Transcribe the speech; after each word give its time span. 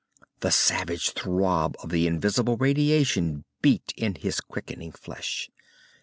The 0.39 0.49
savage 0.49 1.11
throb 1.11 1.75
of 1.83 1.89
the 1.91 2.07
invisible 2.07 2.57
radiation 2.57 3.45
beat 3.61 3.93
in 3.95 4.15
his 4.15 4.41
quickening 4.41 4.93
flesh. 4.93 5.51